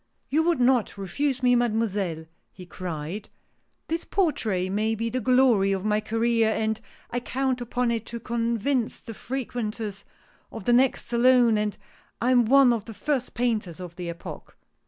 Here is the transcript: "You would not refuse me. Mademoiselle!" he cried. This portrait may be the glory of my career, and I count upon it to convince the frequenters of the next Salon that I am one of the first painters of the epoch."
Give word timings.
"You 0.31 0.41
would 0.41 0.59
not 0.59 0.97
refuse 0.97 1.43
me. 1.43 1.55
Mademoiselle!" 1.55 2.25
he 2.51 2.65
cried. 2.65 3.29
This 3.87 4.03
portrait 4.03 4.71
may 4.71 4.95
be 4.95 5.11
the 5.11 5.19
glory 5.21 5.71
of 5.73 5.85
my 5.85 6.01
career, 6.01 6.49
and 6.49 6.81
I 7.11 7.19
count 7.19 7.61
upon 7.61 7.91
it 7.91 8.07
to 8.07 8.19
convince 8.19 8.99
the 8.99 9.13
frequenters 9.13 10.03
of 10.51 10.65
the 10.65 10.73
next 10.73 11.07
Salon 11.09 11.53
that 11.53 11.77
I 12.19 12.31
am 12.31 12.45
one 12.45 12.73
of 12.73 12.85
the 12.85 12.95
first 12.95 13.35
painters 13.35 13.79
of 13.79 13.95
the 13.95 14.09
epoch." 14.09 14.57